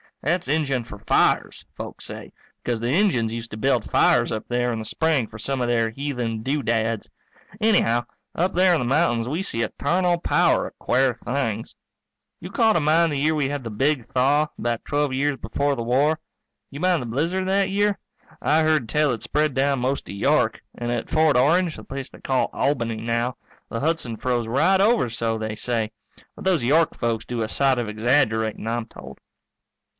That's 0.23 0.47
Injun 0.47 0.83
for 0.83 0.99
fires, 0.99 1.65
folks 1.75 2.05
say, 2.05 2.31
because 2.63 2.79
the 2.79 2.91
Injuns 2.91 3.33
used 3.33 3.51
to 3.51 3.57
build 3.57 3.89
fires 3.89 4.31
up 4.31 4.47
there 4.47 4.71
in 4.71 4.77
the 4.79 4.85
spring 4.85 5.27
for 5.27 5.39
some 5.39 5.61
of 5.61 5.67
their 5.67 5.89
heathen 5.91 6.43
doodads. 6.43 7.07
Anyhow, 7.59 8.05
up 8.35 8.53
there 8.53 8.73
in 8.73 8.79
the 8.79 8.85
mountains 8.85 9.27
we 9.27 9.41
see 9.41 9.63
a 9.63 9.69
tarnal 9.69 10.19
power 10.19 10.67
of 10.67 10.77
quare 10.79 11.19
things. 11.25 11.75
You 12.39 12.51
call 12.51 12.75
to 12.75 12.79
mind 12.79 13.11
the 13.11 13.17
year 13.17 13.33
we 13.33 13.49
had 13.49 13.63
the 13.63 13.71
big 13.71 14.07
thaw, 14.11 14.47
about 14.59 14.85
twelve 14.85 15.11
years 15.11 15.37
before 15.37 15.75
the 15.75 15.83
war? 15.83 16.19
You 16.69 16.79
mind 16.79 17.01
the 17.01 17.07
blizzard 17.07 17.47
that 17.47 17.69
year? 17.71 17.97
I 18.41 18.61
heard 18.61 18.89
tell 18.89 19.11
it 19.11 19.23
spread 19.23 19.55
down 19.55 19.79
most 19.79 20.05
to 20.05 20.13
York. 20.13 20.61
And 20.77 20.91
at 20.91 21.09
Fort 21.09 21.37
Orange, 21.37 21.75
the 21.75 21.83
place 21.83 22.09
they 22.09 22.21
call 22.21 22.49
Albany 22.53 22.97
now, 22.97 23.37
the 23.69 23.79
Hudson 23.79 24.17
froze 24.17 24.47
right 24.47 24.81
over, 24.81 25.09
so 25.09 25.37
they 25.39 25.55
say. 25.55 25.91
But 26.35 26.45
those 26.45 26.63
York 26.63 26.95
folks 26.99 27.25
do 27.25 27.41
a 27.41 27.49
sight 27.49 27.79
of 27.79 27.87
exaggerating, 27.87 28.67
I'm 28.67 28.85
told. 28.85 29.17